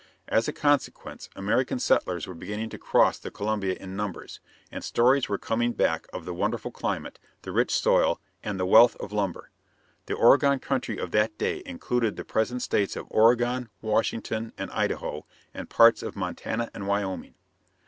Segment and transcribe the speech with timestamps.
[0.27, 4.39] As a consequence, American settlers were beginning to cross the Columbia in numbers,
[4.71, 8.95] and stories were coming back of the wonderful climate, the rich soil, and the wealth
[8.95, 9.51] of lumber.
[10.07, 15.27] The Oregon Country of that day included the present states of Oregon, Washington, and Idaho,
[15.53, 17.35] and parts of Montana and Wyoming.